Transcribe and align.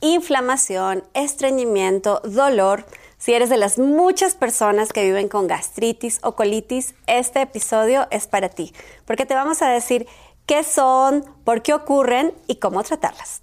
inflamación, 0.00 1.04
estreñimiento, 1.14 2.20
dolor. 2.24 2.84
Si 3.18 3.34
eres 3.34 3.50
de 3.50 3.56
las 3.58 3.78
muchas 3.78 4.34
personas 4.34 4.92
que 4.92 5.04
viven 5.04 5.28
con 5.28 5.46
gastritis 5.46 6.20
o 6.22 6.34
colitis, 6.36 6.94
este 7.06 7.42
episodio 7.42 8.06
es 8.10 8.26
para 8.26 8.48
ti, 8.48 8.72
porque 9.04 9.26
te 9.26 9.34
vamos 9.34 9.60
a 9.62 9.68
decir 9.68 10.06
qué 10.46 10.64
son, 10.64 11.24
por 11.44 11.62
qué 11.62 11.74
ocurren 11.74 12.34
y 12.46 12.56
cómo 12.56 12.82
tratarlas. 12.82 13.42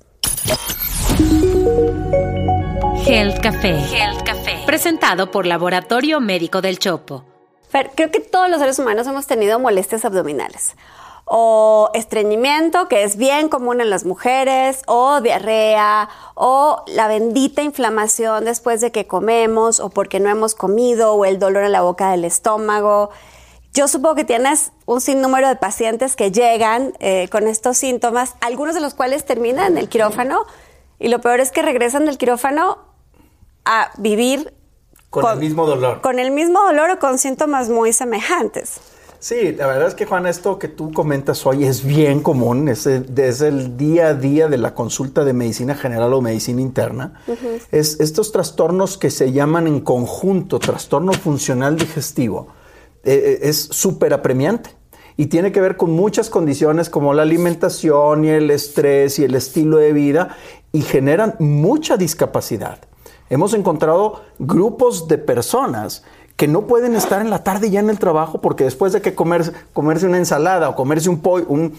Health 3.05 3.39
Café. 3.41 3.77
Health 3.95 4.23
Café. 4.25 4.63
Presentado 4.65 5.31
por 5.31 5.45
Laboratorio 5.45 6.19
Médico 6.19 6.61
del 6.61 6.79
Chopo. 6.79 7.23
Fer, 7.69 7.91
creo 7.95 8.11
que 8.11 8.19
todos 8.19 8.49
los 8.49 8.59
seres 8.59 8.79
humanos 8.79 9.07
hemos 9.07 9.27
tenido 9.27 9.59
molestias 9.59 10.05
abdominales 10.05 10.75
o 11.29 11.91
estreñimiento, 11.93 12.87
que 12.87 13.03
es 13.03 13.17
bien 13.17 13.49
común 13.49 13.81
en 13.81 13.89
las 13.89 14.05
mujeres, 14.05 14.81
o 14.87 15.19
diarrea, 15.19 16.07
o 16.35 16.83
la 16.87 17.09
bendita 17.09 17.61
inflamación 17.61 18.45
después 18.45 18.79
de 18.79 18.93
que 18.93 19.07
comemos, 19.07 19.81
o 19.81 19.89
porque 19.89 20.21
no 20.21 20.29
hemos 20.29 20.55
comido, 20.55 21.13
o 21.13 21.25
el 21.25 21.37
dolor 21.37 21.65
en 21.65 21.73
la 21.73 21.81
boca 21.81 22.11
del 22.11 22.23
estómago. 22.23 23.09
Yo 23.73 23.89
supongo 23.89 24.15
que 24.15 24.23
tienes 24.23 24.71
un 24.85 25.01
sinnúmero 25.01 25.49
de 25.49 25.57
pacientes 25.57 26.15
que 26.15 26.31
llegan 26.31 26.93
eh, 26.99 27.27
con 27.29 27.47
estos 27.47 27.77
síntomas, 27.77 28.35
algunos 28.39 28.73
de 28.73 28.79
los 28.79 28.93
cuales 28.93 29.25
terminan 29.25 29.73
en 29.73 29.77
el 29.79 29.89
quirófano, 29.89 30.45
y 30.97 31.09
lo 31.09 31.19
peor 31.19 31.41
es 31.41 31.51
que 31.51 31.61
regresan 31.61 32.05
del 32.05 32.17
quirófano 32.17 32.77
a 33.65 33.91
vivir 33.97 34.53
con, 35.09 35.25
el 35.29 35.39
mismo 35.39 35.65
dolor. 35.65 35.99
Con 35.99 36.19
el 36.19 36.31
mismo 36.31 36.61
dolor 36.61 36.89
o 36.91 36.99
con 36.99 37.17
síntomas 37.17 37.67
muy 37.67 37.91
semejantes. 37.91 38.79
Sí, 39.19 39.53
la 39.53 39.65
verdad 39.65 39.87
es 39.87 39.95
que 39.95 40.05
Juan, 40.05 40.27
esto 40.27 40.59
que 40.59 40.67
tú 40.67 40.91
comentas 40.91 41.45
hoy 41.45 41.65
es 41.65 41.83
bien 41.83 42.21
común, 42.21 42.69
es 42.69 42.85
el, 42.85 43.75
día 43.75 44.09
a 44.09 44.13
día 44.13 44.47
de 44.47 44.57
la 44.57 44.75
consulta 44.75 45.25
de 45.25 45.33
medicina 45.33 45.73
general 45.73 46.13
o 46.13 46.21
medicina 46.21 46.61
interna. 46.61 47.21
Es 47.71 47.99
estos 47.99 48.31
trastornos 48.31 48.97
que 48.97 49.09
se 49.09 49.31
llaman 49.31 49.65
en 49.65 49.81
conjunto 49.81 50.59
trastorno 50.59 51.13
funcional 51.13 51.77
digestivo. 51.77 52.49
Eh, 53.03 53.39
eh, 53.43 53.49
es 53.49 53.57
súper 53.71 54.13
apremiante 54.13 54.71
y 55.15 55.27
tiene 55.27 55.51
que 55.51 55.61
ver 55.61 55.77
con 55.77 55.91
muchas 55.91 56.29
condiciones 56.29 56.89
como 56.89 57.13
la 57.13 57.23
alimentación 57.23 58.23
y 58.23 58.29
el 58.29 58.51
estrés 58.51 59.17
y 59.17 59.23
el 59.23 59.33
estilo 59.33 59.77
de 59.77 59.93
vida 59.93 60.37
y 60.71 60.81
generan 60.81 61.35
mucha 61.39 61.97
discapacidad. 61.97 62.79
Hemos 63.29 63.53
encontrado 63.53 64.21
grupos 64.39 65.07
de 65.07 65.17
personas 65.17 66.03
que 66.37 66.47
no 66.47 66.67
pueden 66.67 66.95
estar 66.95 67.19
en 67.19 67.29
la 67.29 67.43
tarde 67.43 67.69
ya 67.71 67.79
en 67.79 67.89
el 67.89 67.99
trabajo 67.99 68.39
porque 68.39 68.63
después 68.63 68.93
de 68.93 69.01
que 69.01 69.15
comerse, 69.15 69.51
comerse 69.73 70.05
una 70.05 70.17
ensalada 70.17 70.69
o 70.69 70.75
comerse 70.75 71.09
un, 71.09 71.19
un 71.47 71.75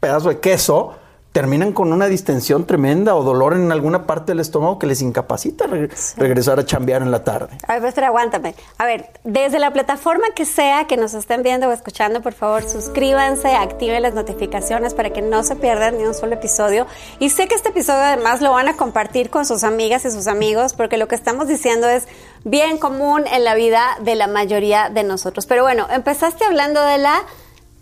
pedazo 0.00 0.28
de 0.28 0.38
queso, 0.38 0.94
terminan 1.36 1.74
con 1.74 1.92
una 1.92 2.06
distensión 2.06 2.64
tremenda 2.64 3.14
o 3.14 3.22
dolor 3.22 3.52
en 3.52 3.70
alguna 3.70 4.06
parte 4.06 4.32
del 4.32 4.40
estómago 4.40 4.78
que 4.78 4.86
les 4.86 5.02
incapacita 5.02 5.66
regresar 5.66 6.58
a 6.58 6.64
chambear 6.64 7.02
en 7.02 7.10
la 7.10 7.24
tarde. 7.24 7.58
A 7.68 7.78
ver, 7.78 7.92
pero 7.94 8.06
aguántame. 8.06 8.54
A 8.78 8.86
ver, 8.86 9.10
desde 9.22 9.58
la 9.58 9.70
plataforma 9.70 10.24
que 10.34 10.46
sea 10.46 10.86
que 10.86 10.96
nos 10.96 11.12
estén 11.12 11.42
viendo 11.42 11.68
o 11.68 11.72
escuchando, 11.72 12.22
por 12.22 12.32
favor, 12.32 12.66
suscríbanse, 12.66 13.54
activen 13.54 14.00
las 14.00 14.14
notificaciones 14.14 14.94
para 14.94 15.10
que 15.10 15.20
no 15.20 15.42
se 15.42 15.56
pierdan 15.56 15.98
ni 15.98 16.04
un 16.04 16.14
solo 16.14 16.32
episodio. 16.32 16.86
Y 17.18 17.28
sé 17.28 17.48
que 17.48 17.54
este 17.54 17.68
episodio 17.68 18.00
además 18.00 18.40
lo 18.40 18.52
van 18.52 18.68
a 18.68 18.78
compartir 18.78 19.28
con 19.28 19.44
sus 19.44 19.62
amigas 19.62 20.06
y 20.06 20.12
sus 20.12 20.28
amigos, 20.28 20.72
porque 20.72 20.96
lo 20.96 21.06
que 21.06 21.16
estamos 21.16 21.48
diciendo 21.48 21.86
es 21.86 22.08
bien 22.44 22.78
común 22.78 23.24
en 23.30 23.44
la 23.44 23.54
vida 23.54 23.82
de 24.00 24.14
la 24.14 24.26
mayoría 24.26 24.88
de 24.88 25.02
nosotros. 25.02 25.44
Pero 25.44 25.64
bueno, 25.64 25.86
empezaste 25.90 26.46
hablando 26.46 26.82
de 26.82 26.96
la 26.96 27.20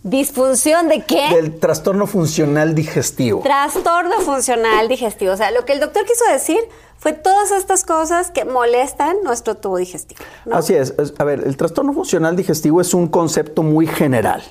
¿Disfunción 0.05 0.87
de 0.87 1.01
qué? 1.01 1.33
Del 1.33 1.59
trastorno 1.59 2.05
funcional 2.05 2.75
digestivo. 2.75 3.41
Trastorno 3.41 4.19
funcional 4.19 4.87
digestivo. 4.87 5.33
O 5.33 5.35
sea, 5.35 5.49
lo 5.49 5.65
que 5.65 5.73
el 5.73 5.79
doctor 5.79 6.05
quiso 6.05 6.31
decir 6.31 6.59
fue 6.95 7.13
todas 7.13 7.49
estas 7.49 7.83
cosas 7.83 8.29
que 8.29 8.45
molestan 8.45 9.17
nuestro 9.23 9.55
tubo 9.55 9.77
digestivo. 9.77 10.21
Así 10.51 10.75
es. 10.75 10.93
A 11.17 11.23
ver, 11.23 11.41
el 11.47 11.57
trastorno 11.57 11.91
funcional 11.91 12.35
digestivo 12.35 12.81
es 12.81 12.93
un 12.93 13.07
concepto 13.07 13.63
muy 13.63 13.87
general, 13.87 14.43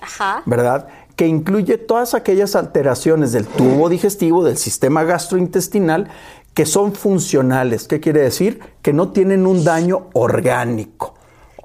¿verdad? 0.44 0.88
Que 1.14 1.28
incluye 1.28 1.78
todas 1.78 2.14
aquellas 2.14 2.56
alteraciones 2.56 3.30
del 3.30 3.46
tubo 3.46 3.88
digestivo, 3.88 4.42
del 4.42 4.58
sistema 4.58 5.04
gastrointestinal, 5.04 6.10
que 6.52 6.66
son 6.66 6.96
funcionales. 6.96 7.86
¿Qué 7.86 8.00
quiere 8.00 8.22
decir? 8.22 8.58
Que 8.82 8.92
no 8.92 9.12
tienen 9.12 9.46
un 9.46 9.62
daño 9.62 10.08
orgánico. 10.14 11.14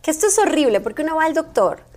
Que 0.03 0.11
esto 0.11 0.27
es 0.27 0.37
horrible 0.37 0.79
porque 0.79 1.01
uno 1.01 1.15
va 1.15 1.25
al 1.25 1.33
doctor 1.33 1.88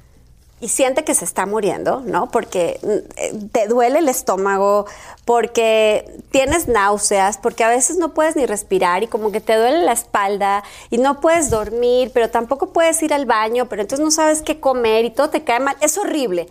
y 0.62 0.68
siente 0.68 1.02
que 1.02 1.12
se 1.16 1.24
está 1.24 1.44
muriendo, 1.44 2.02
¿no? 2.06 2.30
Porque 2.30 2.78
mm, 2.82 3.46
te 3.48 3.66
duele 3.66 3.98
el 3.98 4.08
estómago, 4.08 4.86
porque 5.24 6.08
tienes 6.30 6.68
náuseas, 6.68 7.36
porque 7.36 7.64
a 7.64 7.68
veces 7.68 7.98
no 7.98 8.14
puedes 8.14 8.36
ni 8.36 8.46
respirar 8.46 9.02
y 9.02 9.08
como 9.08 9.32
que 9.32 9.40
te 9.40 9.56
duele 9.56 9.78
la 9.78 9.90
espalda 9.90 10.62
y 10.88 10.98
no 10.98 11.20
puedes 11.20 11.50
dormir, 11.50 12.12
pero 12.14 12.30
tampoco 12.30 12.72
puedes 12.72 13.02
ir 13.02 13.12
al 13.12 13.26
baño, 13.26 13.68
pero 13.68 13.82
entonces 13.82 14.04
no 14.04 14.12
sabes 14.12 14.40
qué 14.40 14.60
comer 14.60 15.04
y 15.04 15.10
todo 15.10 15.30
te 15.30 15.42
cae 15.42 15.58
mal. 15.58 15.76
Es 15.80 15.98
horrible. 15.98 16.48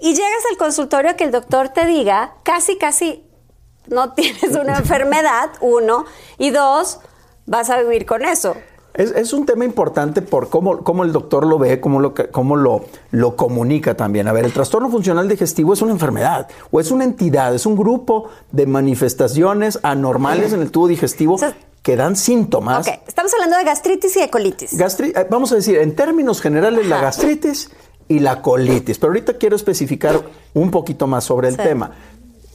Y 0.00 0.10
llegas 0.10 0.44
al 0.50 0.58
consultorio 0.58 1.12
a 1.12 1.14
que 1.14 1.24
el 1.24 1.30
doctor 1.30 1.70
te 1.70 1.86
diga, 1.86 2.34
casi, 2.42 2.76
casi 2.76 3.24
no 3.86 4.12
tienes 4.14 4.54
una 4.54 4.76
enfermedad, 4.76 5.48
uno, 5.62 6.04
y 6.36 6.50
dos, 6.50 7.00
vas 7.46 7.70
a 7.70 7.80
vivir 7.80 8.04
con 8.04 8.22
eso. 8.22 8.54
Es, 8.96 9.32
un 9.34 9.44
tema 9.44 9.66
importante 9.66 10.22
por 10.22 10.48
cómo, 10.48 10.78
cómo, 10.78 11.04
el 11.04 11.12
doctor 11.12 11.46
lo 11.46 11.58
ve, 11.58 11.80
cómo, 11.80 12.00
lo, 12.00 12.14
cómo 12.32 12.56
lo, 12.56 12.86
lo 13.10 13.36
comunica 13.36 13.94
también. 13.94 14.26
A 14.26 14.32
ver, 14.32 14.46
el 14.46 14.52
trastorno 14.52 14.88
funcional 14.88 15.28
digestivo 15.28 15.74
es 15.74 15.82
una 15.82 15.92
enfermedad 15.92 16.48
o 16.70 16.80
es 16.80 16.90
una 16.90 17.04
entidad, 17.04 17.54
es 17.54 17.66
un 17.66 17.76
grupo 17.76 18.30
de 18.52 18.66
manifestaciones 18.66 19.78
anormales 19.82 20.54
en 20.54 20.62
el 20.62 20.70
tubo 20.70 20.88
digestivo. 20.88 21.36
que 21.82 21.94
dan 21.94 22.16
síntomas. 22.16 22.88
Ok, 22.88 22.94
estamos 23.06 23.32
hablando 23.34 23.58
de 23.58 23.64
gastritis 23.64 24.16
y 24.16 24.20
de 24.20 24.28
colitis. 24.28 24.72
Eh, 24.72 25.26
vamos 25.30 25.52
a 25.52 25.56
decir, 25.56 25.76
en 25.76 25.94
términos 25.94 26.40
generales, 26.40 26.88
la 26.88 27.00
gastritis 27.00 27.70
y 28.08 28.18
la 28.18 28.42
colitis. 28.42 28.98
Pero 28.98 29.12
ahorita 29.12 29.34
quiero 29.34 29.56
especificar 29.56 30.20
un 30.54 30.70
poquito 30.70 31.06
más 31.06 31.24
sobre 31.24 31.48
el 31.48 31.56
tema. 31.56 31.92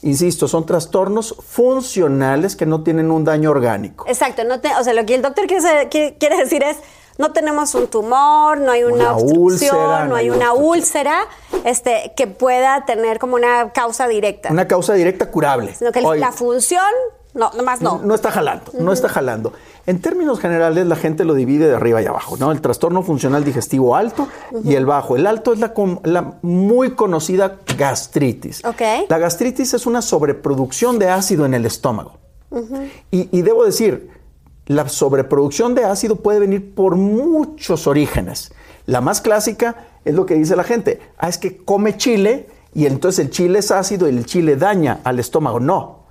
Insisto, 0.03 0.47
son 0.47 0.65
trastornos 0.65 1.35
funcionales 1.47 2.55
que 2.55 2.65
no 2.65 2.83
tienen 2.83 3.11
un 3.11 3.23
daño 3.23 3.51
orgánico. 3.51 4.05
Exacto, 4.07 4.43
no 4.43 4.55
o 4.55 4.83
sea, 4.83 4.93
lo 4.93 5.05
que 5.05 5.15
el 5.15 5.21
doctor 5.21 5.45
quiere, 5.45 6.37
decir 6.37 6.63
es, 6.63 6.77
no 7.19 7.33
tenemos 7.33 7.75
un 7.75 7.87
tumor, 7.87 8.59
no 8.59 8.71
hay 8.71 8.83
una, 8.83 9.15
obstrucción, 9.15 10.09
no 10.09 10.15
hay, 10.15 10.31
una 10.31 10.53
úlcera 10.53 11.27
este, 11.65 12.13
que 12.17 12.25
pueda 12.25 12.83
tener 12.85 13.19
como 13.19 13.35
una 13.35 13.71
causa 13.73 14.07
directa. 14.07 14.49
Una 14.51 14.67
causa 14.67 14.93
directa 14.93 15.29
curable. 15.29 15.75
Sino 15.75 15.91
que 15.91 16.01
la 16.01 16.31
función 16.31 16.81
no, 17.33 17.51
nomás 17.51 17.81
no. 17.81 17.99
No 18.03 18.13
está 18.13 18.31
jalando, 18.31 18.71
no 18.77 18.91
está 18.91 19.07
jalando. 19.07 19.53
En 19.87 19.99
términos 19.99 20.39
generales, 20.39 20.85
la 20.85 20.95
gente 20.95 21.25
lo 21.25 21.33
divide 21.33 21.67
de 21.67 21.75
arriba 21.75 22.01
y 22.01 22.05
abajo, 22.05 22.37
¿no? 22.37 22.51
El 22.51 22.61
trastorno 22.61 23.01
funcional 23.01 23.43
digestivo 23.43 23.95
alto 23.95 24.27
y 24.63 24.75
el 24.75 24.85
bajo. 24.85 25.15
El 25.15 25.25
alto 25.25 25.53
es 25.53 25.59
la, 25.59 25.73
la 26.03 26.37
muy 26.43 26.91
conocida 26.91 27.57
gastritis. 27.77 28.63
Okay. 28.63 29.05
La 29.09 29.17
gastritis 29.17 29.73
es 29.73 29.85
una 29.85 30.01
sobreproducción 30.01 30.99
de 30.99 31.09
ácido 31.09 31.45
en 31.45 31.53
el 31.53 31.65
estómago. 31.65 32.13
y, 33.09 33.35
y 33.35 33.41
debo 33.41 33.65
decir, 33.65 34.09
la 34.67 34.87
sobreproducción 34.87 35.73
de 35.73 35.85
ácido 35.85 36.17
puede 36.17 36.39
venir 36.39 36.75
por 36.75 36.95
muchos 36.95 37.87
orígenes. 37.87 38.53
La 38.85 39.01
más 39.01 39.21
clásica 39.21 39.87
es 40.05 40.13
lo 40.13 40.25
que 40.25 40.35
dice 40.35 40.55
la 40.55 40.63
gente. 40.63 40.99
Ah, 41.17 41.29
es 41.29 41.37
que 41.37 41.57
come 41.57 41.97
chile 41.97 42.47
y 42.73 42.85
entonces 42.85 43.25
el 43.25 43.31
chile 43.31 43.59
es 43.59 43.71
ácido 43.71 44.07
y 44.07 44.15
el 44.15 44.25
chile 44.25 44.55
daña 44.55 44.99
al 45.03 45.19
estómago. 45.19 45.59
No, 45.59 46.05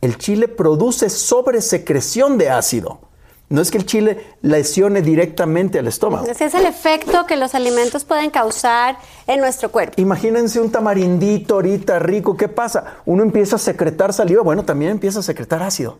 el 0.00 0.16
chile 0.16 0.48
produce 0.48 1.10
sobresecreción 1.10 2.38
de 2.38 2.50
ácido. 2.50 3.00
No 3.48 3.60
es 3.60 3.70
que 3.70 3.78
el 3.78 3.86
chile 3.86 4.34
lesione 4.42 5.02
directamente 5.02 5.78
al 5.78 5.86
estómago. 5.86 6.26
Ese 6.26 6.46
es 6.46 6.54
el 6.54 6.66
efecto 6.66 7.26
que 7.26 7.36
los 7.36 7.54
alimentos 7.54 8.04
pueden 8.04 8.30
causar 8.30 8.98
en 9.28 9.40
nuestro 9.40 9.70
cuerpo. 9.70 9.94
Imagínense 10.00 10.60
un 10.60 10.72
tamarindito 10.72 11.54
ahorita 11.54 12.00
rico. 12.00 12.36
¿Qué 12.36 12.48
pasa? 12.48 12.96
Uno 13.04 13.22
empieza 13.22 13.56
a 13.56 13.58
secretar 13.60 14.12
saliva, 14.12 14.42
bueno, 14.42 14.64
también 14.64 14.90
empieza 14.90 15.20
a 15.20 15.22
secretar 15.22 15.62
ácido. 15.62 15.98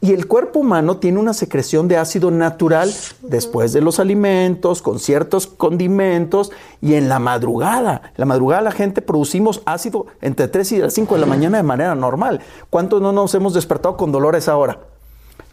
Y 0.00 0.14
el 0.14 0.26
cuerpo 0.26 0.60
humano 0.60 0.96
tiene 0.96 1.18
una 1.18 1.34
secreción 1.34 1.86
de 1.86 1.98
ácido 1.98 2.30
natural 2.30 2.92
después 3.22 3.72
de 3.72 3.82
los 3.82 4.00
alimentos, 4.00 4.82
con 4.82 4.98
ciertos 4.98 5.46
condimentos 5.46 6.50
y 6.80 6.94
en 6.94 7.08
la 7.08 7.18
madrugada. 7.18 8.02
En 8.06 8.14
la 8.16 8.24
madrugada 8.24 8.62
la 8.62 8.72
gente 8.72 9.02
producimos 9.02 9.62
ácido 9.66 10.06
entre 10.22 10.48
3 10.48 10.72
y 10.72 10.78
las 10.78 10.94
5 10.94 11.14
de 11.14 11.20
la 11.20 11.26
mañana 11.26 11.58
de 11.58 11.62
manera 11.62 11.94
normal. 11.94 12.40
¿Cuántos 12.70 13.02
no 13.02 13.12
nos 13.12 13.34
hemos 13.34 13.54
despertado 13.54 13.96
con 13.96 14.10
dolores 14.10 14.48
ahora? 14.48 14.78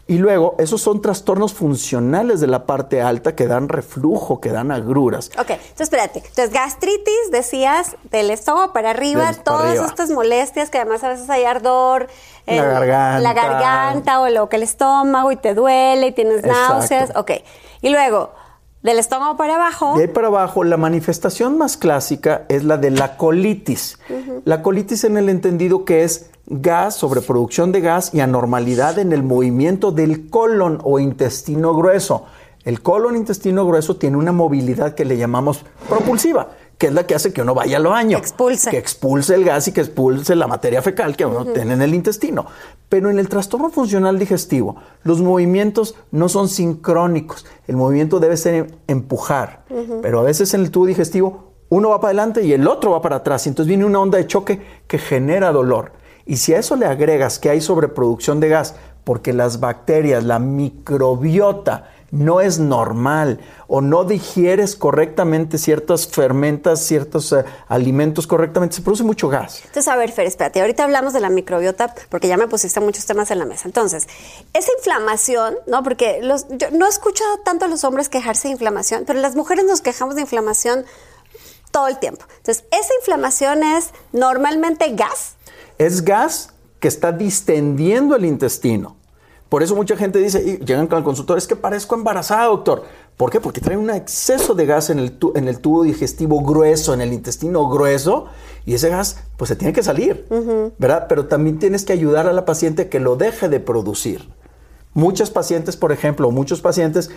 Y 0.08 0.16
luego, 0.16 0.54
esos 0.58 0.80
son 0.80 1.02
trastornos 1.02 1.52
funcionales 1.52 2.40
de 2.40 2.46
la 2.46 2.64
parte 2.64 3.02
alta 3.02 3.36
que 3.36 3.46
dan 3.46 3.68
reflujo, 3.68 4.40
que 4.40 4.50
dan 4.50 4.72
agruras. 4.72 5.30
Ok, 5.38 5.50
entonces 5.50 5.80
espérate. 5.80 6.20
Entonces, 6.20 6.50
gastritis, 6.50 7.30
decías, 7.30 7.94
del 8.04 8.30
estómago 8.30 8.72
para 8.72 8.88
arriba, 8.88 9.34
todas 9.44 9.78
estas 9.78 10.08
molestias 10.08 10.70
que 10.70 10.78
además 10.78 11.04
a 11.04 11.10
veces 11.10 11.28
hay 11.28 11.44
ardor, 11.44 12.08
la 12.46 12.64
garganta. 12.64 13.20
La 13.20 13.32
garganta 13.34 14.20
o 14.20 14.28
lo 14.30 14.48
que 14.48 14.56
el 14.56 14.62
estómago 14.62 15.30
y 15.30 15.36
te 15.36 15.52
duele 15.52 16.06
y 16.06 16.12
tienes 16.12 16.42
náuseas. 16.42 17.12
Ok. 17.14 17.32
Y 17.82 17.90
luego, 17.90 18.32
Del 18.82 19.00
estómago 19.00 19.36
para 19.36 19.56
abajo. 19.56 19.96
De 19.96 20.02
ahí 20.02 20.08
para 20.08 20.28
abajo, 20.28 20.62
la 20.62 20.76
manifestación 20.76 21.58
más 21.58 21.76
clásica 21.76 22.44
es 22.48 22.62
la 22.62 22.76
de 22.76 22.90
la 22.90 23.16
colitis. 23.16 23.98
La 24.44 24.62
colitis 24.62 25.02
en 25.02 25.16
el 25.16 25.28
entendido 25.28 25.84
que 25.84 26.04
es 26.04 26.30
gas, 26.46 26.94
sobreproducción 26.94 27.72
de 27.72 27.80
gas 27.80 28.14
y 28.14 28.20
anormalidad 28.20 28.98
en 29.00 29.12
el 29.12 29.24
movimiento 29.24 29.90
del 29.90 30.30
colon 30.30 30.78
o 30.84 31.00
intestino 31.00 31.74
grueso. 31.74 32.26
El 32.64 32.80
colon 32.80 33.16
intestino 33.16 33.66
grueso 33.66 33.96
tiene 33.96 34.16
una 34.16 34.30
movilidad 34.32 34.94
que 34.94 35.04
le 35.04 35.16
llamamos 35.16 35.64
propulsiva, 35.88 36.50
que 36.78 36.86
es 36.86 36.92
la 36.92 37.06
que 37.06 37.16
hace 37.16 37.32
que 37.32 37.42
uno 37.42 37.54
vaya 37.54 37.76
al 37.76 37.86
baño. 37.86 38.18
Que 38.18 38.22
expulse. 38.22 38.70
Que 38.70 38.78
expulse 38.78 39.34
el 39.34 39.44
gas 39.44 39.66
y 39.66 39.72
que 39.72 39.80
expulse 39.80 40.36
la 40.36 40.46
materia 40.46 40.80
fecal 40.80 41.16
que 41.16 41.26
uno 41.26 41.44
tiene 41.44 41.74
en 41.74 41.82
el 41.82 41.92
intestino. 41.92 42.46
Pero 42.88 43.10
en 43.10 43.18
el 43.18 43.28
trastorno 43.28 43.68
funcional 43.70 44.16
digestivo, 44.18 44.76
los 45.02 45.20
movimientos 45.20 45.96
no 46.12 46.28
son 46.28 46.48
sincrónicos. 46.48 47.44
El 47.66 47.76
movimiento 47.76 48.20
debe 48.20 48.36
ser 48.36 48.78
empujar. 48.86 49.64
Pero 50.00 50.20
a 50.20 50.22
veces 50.22 50.54
en 50.54 50.60
el 50.60 50.70
tubo 50.70 50.86
digestivo, 50.86 51.52
uno 51.68 51.90
va 51.90 52.00
para 52.00 52.10
adelante 52.10 52.44
y 52.44 52.52
el 52.52 52.66
otro 52.68 52.92
va 52.92 53.02
para 53.02 53.16
atrás. 53.16 53.44
Y 53.46 53.48
entonces 53.48 53.68
viene 53.68 53.84
una 53.84 53.98
onda 53.98 54.18
de 54.18 54.28
choque 54.28 54.62
que 54.86 54.98
genera 54.98 55.50
dolor. 55.50 55.92
Y 56.26 56.36
si 56.36 56.54
a 56.54 56.58
eso 56.60 56.76
le 56.76 56.86
agregas 56.86 57.40
que 57.40 57.50
hay 57.50 57.60
sobreproducción 57.60 58.38
de 58.38 58.50
gas, 58.50 58.76
porque 59.02 59.32
las 59.32 59.58
bacterias, 59.58 60.22
la 60.22 60.38
microbiota, 60.38 61.90
no 62.10 62.40
es 62.40 62.58
normal 62.58 63.40
o 63.66 63.80
no 63.80 64.04
digieres 64.04 64.76
correctamente 64.76 65.58
ciertas 65.58 66.06
fermentas, 66.06 66.80
ciertos 66.80 67.32
eh, 67.32 67.44
alimentos 67.68 68.26
correctamente, 68.26 68.76
se 68.76 68.82
produce 68.82 69.04
mucho 69.04 69.28
gas. 69.28 69.58
Entonces, 69.58 69.88
a 69.88 69.96
ver, 69.96 70.10
Fer, 70.12 70.26
espérate, 70.26 70.60
ahorita 70.60 70.84
hablamos 70.84 71.12
de 71.12 71.20
la 71.20 71.28
microbiota 71.28 71.94
porque 72.08 72.28
ya 72.28 72.36
me 72.36 72.48
pusiste 72.48 72.80
muchos 72.80 73.04
temas 73.04 73.30
en 73.30 73.38
la 73.38 73.44
mesa. 73.44 73.64
Entonces, 73.66 74.08
esa 74.54 74.70
inflamación, 74.78 75.56
¿no? 75.66 75.82
Porque 75.82 76.20
los, 76.22 76.46
yo 76.50 76.70
no 76.70 76.86
he 76.86 76.88
escuchado 76.88 77.38
tanto 77.44 77.66
a 77.66 77.68
los 77.68 77.84
hombres 77.84 78.08
quejarse 78.08 78.48
de 78.48 78.52
inflamación, 78.52 79.04
pero 79.06 79.20
las 79.20 79.36
mujeres 79.36 79.66
nos 79.66 79.80
quejamos 79.80 80.14
de 80.14 80.22
inflamación 80.22 80.84
todo 81.70 81.88
el 81.88 81.98
tiempo. 81.98 82.24
Entonces, 82.38 82.64
esa 82.70 82.94
inflamación 83.00 83.62
es 83.62 83.90
normalmente 84.12 84.94
gas. 84.94 85.36
Es 85.76 86.04
gas 86.04 86.54
que 86.80 86.88
está 86.88 87.12
distendiendo 87.12 88.16
el 88.16 88.24
intestino. 88.24 88.97
Por 89.48 89.62
eso 89.62 89.74
mucha 89.74 89.96
gente 89.96 90.18
dice, 90.18 90.42
y 90.42 90.64
llegan 90.64 90.88
con 90.88 90.98
el 90.98 91.04
consultor, 91.04 91.38
es 91.38 91.46
que 91.46 91.56
parezco 91.56 91.94
embarazada, 91.94 92.46
doctor. 92.46 92.84
¿Por 93.16 93.30
qué? 93.30 93.40
Porque 93.40 93.60
trae 93.60 93.76
un 93.76 93.90
exceso 93.90 94.54
de 94.54 94.66
gas 94.66 94.90
en 94.90 94.98
el, 94.98 95.18
en 95.34 95.48
el 95.48 95.58
tubo 95.58 95.82
digestivo 95.82 96.42
grueso, 96.42 96.92
en 96.92 97.00
el 97.00 97.12
intestino 97.12 97.68
grueso, 97.68 98.26
y 98.66 98.74
ese 98.74 98.90
gas 98.90 99.24
pues 99.36 99.48
se 99.48 99.56
tiene 99.56 99.72
que 99.72 99.82
salir, 99.82 100.26
¿verdad? 100.78 101.06
Pero 101.08 101.26
también 101.26 101.58
tienes 101.58 101.84
que 101.84 101.94
ayudar 101.94 102.28
a 102.28 102.32
la 102.32 102.44
paciente 102.44 102.88
que 102.88 103.00
lo 103.00 103.16
deje 103.16 103.48
de 103.48 103.58
producir. 103.58 104.28
Muchas 104.92 105.30
pacientes, 105.30 105.76
por 105.76 105.92
ejemplo, 105.92 106.30
muchos 106.30 106.60
pacientes 106.60 107.10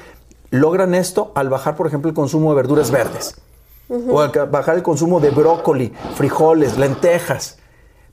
logran 0.50 0.96
esto 0.96 1.32
al 1.36 1.50
bajar, 1.50 1.76
por 1.76 1.88
ejemplo, 1.88 2.10
el 2.10 2.16
consumo 2.16 2.50
de 2.52 2.56
verduras 2.56 2.92
verdes, 2.92 3.36
o 3.90 4.22
al 4.22 4.32
bajar 4.50 4.78
el 4.78 4.84
consumo 4.84 5.20
de 5.20 5.32
brócoli, 5.32 5.94
frijoles, 6.16 6.78
lentejas. 6.78 7.58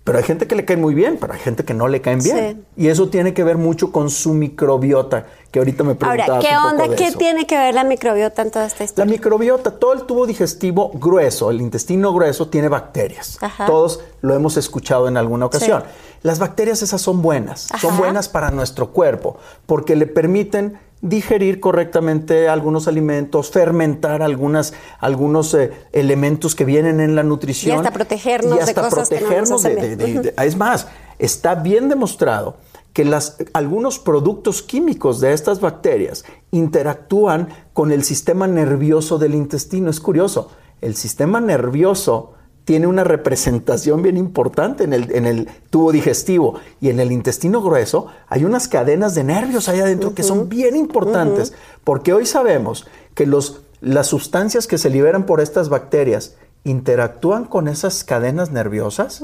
Pero 0.08 0.18
hay 0.18 0.24
gente 0.24 0.46
que 0.46 0.56
le 0.56 0.64
cae 0.64 0.78
muy 0.78 0.94
bien, 0.94 1.18
pero 1.20 1.34
hay 1.34 1.38
gente 1.38 1.64
que 1.64 1.74
no 1.74 1.86
le 1.86 2.00
caen 2.00 2.20
bien. 2.20 2.64
Y 2.76 2.88
eso 2.88 3.10
tiene 3.10 3.34
que 3.34 3.44
ver 3.44 3.58
mucho 3.58 3.92
con 3.92 4.08
su 4.08 4.32
microbiota, 4.32 5.26
que 5.50 5.58
ahorita 5.58 5.84
me 5.84 5.94
preguntabas 5.94 6.28
Ahora, 6.30 6.48
¿qué 6.48 6.56
un 6.56 6.62
poco 6.62 6.68
onda? 6.82 6.88
de 6.88 6.96
¿Qué 6.96 7.06
eso. 7.08 7.18
tiene 7.18 7.46
que 7.46 7.58
ver 7.58 7.74
la 7.74 7.84
microbiota 7.84 8.40
en 8.40 8.50
toda 8.50 8.64
esta 8.66 8.78
La 8.78 8.84
historia? 8.86 9.12
microbiota, 9.12 9.70
todo 9.72 9.92
el 9.92 10.02
tubo 10.04 10.26
digestivo 10.26 10.90
grueso, 10.94 11.50
el 11.50 11.60
intestino 11.60 12.12
grueso, 12.14 12.48
tiene 12.48 12.68
bacterias. 12.68 13.36
Ajá. 13.42 13.66
Todos 13.66 14.00
lo 14.22 14.34
hemos 14.34 14.56
escuchado 14.56 15.08
en 15.08 15.18
alguna 15.18 15.44
ocasión. 15.46 15.82
Sí. 15.86 16.16
Las 16.22 16.38
bacterias 16.38 16.82
esas 16.82 17.00
son 17.02 17.20
buenas, 17.22 17.70
Ajá. 17.70 17.78
son 17.86 17.96
buenas 17.98 18.28
para 18.30 18.50
nuestro 18.50 18.88
cuerpo, 18.92 19.36
porque 19.66 19.94
le 19.94 20.06
permiten 20.06 20.78
digerir 21.00 21.60
correctamente 21.60 22.48
algunos 22.48 22.88
alimentos, 22.88 23.50
fermentar 23.50 24.22
algunas, 24.22 24.72
algunos 24.98 25.54
eh, 25.54 25.70
elementos 25.92 26.54
que 26.54 26.64
vienen 26.64 27.00
en 27.00 27.14
la 27.14 27.22
nutrición. 27.22 27.76
Y 27.76 27.78
hasta 27.78 27.92
protegernos 27.92 28.54
Y 28.54 28.56
de 28.56 28.62
hasta 28.62 28.82
cosas 28.82 29.08
que 29.08 29.14
no 29.16 29.20
nos 29.20 29.28
protegernos 29.28 29.64
hacen 29.64 29.74
de- 29.80 29.96
de- 29.96 30.04
bien. 30.04 30.22
de- 30.22 30.32
de- 30.32 30.46
es 30.46 30.56
más, 30.56 30.88
está 31.18 31.54
bien 31.54 31.88
demostrado 31.88 32.56
que 32.92 33.04
las, 33.04 33.36
algunos 33.52 33.98
productos 34.00 34.62
químicos 34.62 35.20
de 35.20 35.32
estas 35.32 35.60
bacterias 35.60 36.24
interactúan 36.50 37.48
con 37.72 37.92
el 37.92 38.02
sistema 38.02 38.46
nervioso 38.48 39.18
del 39.18 39.34
intestino. 39.34 39.90
Es 39.90 40.00
curioso, 40.00 40.50
el 40.80 40.96
sistema 40.96 41.40
nervioso 41.40 42.32
tiene 42.68 42.86
una 42.86 43.02
representación 43.02 44.02
bien 44.02 44.18
importante 44.18 44.84
en 44.84 44.92
el, 44.92 45.10
en 45.12 45.24
el 45.24 45.48
tubo 45.70 45.90
digestivo. 45.90 46.60
Y 46.82 46.90
en 46.90 47.00
el 47.00 47.12
intestino 47.12 47.62
grueso 47.62 48.08
hay 48.28 48.44
unas 48.44 48.68
cadenas 48.68 49.14
de 49.14 49.24
nervios 49.24 49.70
allá 49.70 49.84
adentro 49.84 50.12
que 50.12 50.22
son 50.22 50.50
bien 50.50 50.76
importantes 50.76 51.54
porque 51.82 52.12
hoy 52.12 52.26
sabemos 52.26 52.86
que 53.14 53.24
los, 53.24 53.62
las 53.80 54.08
sustancias 54.08 54.66
que 54.66 54.76
se 54.76 54.90
liberan 54.90 55.24
por 55.24 55.40
estas 55.40 55.70
bacterias 55.70 56.36
interactúan 56.62 57.46
con 57.46 57.68
esas 57.68 58.04
cadenas 58.04 58.50
nerviosas 58.50 59.22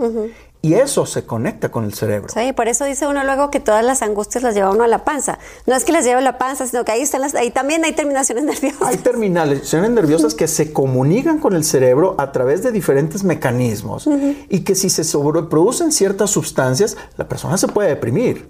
y 0.65 0.77
eso 0.77 1.05
se 1.05 1.27
conecta 1.27 1.71
con 1.71 1.85
el 1.85 1.93
cerebro. 1.93 2.31
Sí, 2.33 2.55
por 2.55 2.69
eso 2.69 2.87
dice 2.87 3.07
uno 3.07 3.23
luego 3.23 3.51
que 3.51 3.61
todas 3.61 3.85
las 3.85 4.01
angustias 4.01 4.43
las 4.43 4.55
lleva 4.55 4.71
uno 4.71 4.83
a 4.83 4.89
la 4.89 5.05
panza. 5.05 5.39
No 5.67 5.75
es 5.75 5.85
que 5.85 5.93
las 5.93 6.07
lleve 6.07 6.21
a 6.21 6.23
la 6.23 6.39
panza, 6.39 6.67
sino 6.67 6.87
que 6.87 6.93
ahí 6.93 7.03
están 7.03 7.21
las, 7.21 7.35
ahí 7.35 7.51
también 7.51 7.85
hay 7.85 7.93
terminaciones 7.93 8.45
nerviosas. 8.63 8.89
Hay 8.89 8.97
terminaciones 8.97 9.91
nerviosas 9.91 10.35
que 10.35 10.49
se 10.49 10.73
comunican 10.73 11.39
con 11.39 11.55
el 11.55 11.65
cerebro 11.65 12.15
a 12.17 12.33
través 12.33 12.63
de 12.63 12.73
diferentes 12.73 13.25
mecanismos 13.25 14.09
y 14.49 14.61
que 14.61 14.75
si 14.75 14.89
se 14.89 15.05
sobreproducen 15.05 15.93
ciertas 15.93 16.31
sustancias, 16.31 16.97
la 17.19 17.29
persona 17.29 17.59
se 17.59 17.69
puede 17.69 17.91
deprimir. 17.91 18.49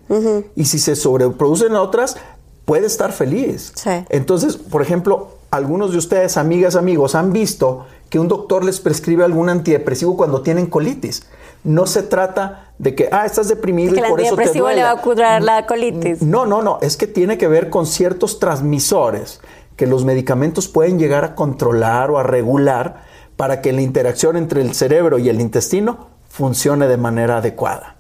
Y 0.55 0.67
si 0.67 0.79
se 0.79 0.95
sobreproducen 0.95 1.75
otras, 1.75 2.17
puede 2.65 2.87
estar 2.87 3.11
feliz. 3.11 3.73
Sí. 3.75 3.91
Entonces, 4.09 4.57
por 4.57 4.83
ejemplo, 4.83 5.31
algunos 5.51 5.91
de 5.91 5.99
ustedes, 5.99 6.37
amigas, 6.37 6.77
amigos, 6.77 7.17
han 7.17 7.33
visto 7.33 7.87
que 8.09 8.21
un 8.21 8.29
doctor 8.29 8.65
les 8.65 8.79
prescribe 8.79 9.25
algún 9.25 9.49
antidepresivo 9.49 10.17
cuando 10.17 10.43
tienen 10.43 10.67
colitis. 10.67 11.25
No 11.65 11.87
se 11.87 12.03
trata 12.03 12.73
de 12.79 12.95
que, 12.95 13.09
ah, 13.11 13.25
estás 13.27 13.49
deprimido 13.49 13.95
que 13.95 14.01
y 14.01 14.03
por 14.03 14.21
eso 14.21 14.37
te 14.37 14.43
antidepresivo 14.43 14.69
le 14.69 14.75
duele. 14.75 14.83
va 14.83 14.91
a 14.91 15.03
curar 15.03 15.43
la 15.43 15.67
colitis. 15.67 16.23
No, 16.23 16.47
no, 16.47 16.63
no, 16.63 16.79
es 16.83 16.97
que 16.97 17.07
tiene 17.07 17.39
que 17.39 17.49
ver 17.49 17.71
con 17.71 17.87
ciertos 17.87 18.39
transmisores 18.39 19.41
que 19.77 19.87
los 19.87 20.05
medicamentos 20.05 20.69
pueden 20.69 20.99
llegar 20.99 21.25
a 21.25 21.35
controlar 21.35 22.11
o 22.11 22.19
a 22.19 22.23
regular 22.23 23.03
para 23.37 23.61
que 23.61 23.73
la 23.73 23.81
interacción 23.81 24.37
entre 24.37 24.61
el 24.61 24.75
cerebro 24.75 25.19
y 25.19 25.29
el 25.29 25.41
intestino 25.41 26.09
funcione 26.29 26.87
de 26.87 26.97
manera 26.97 27.39
adecuada. 27.39 27.97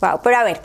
Wow, 0.00 0.20
pero 0.22 0.36
a 0.36 0.44
ver. 0.44 0.60